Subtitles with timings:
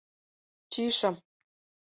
[0.71, 1.15] Чийышым...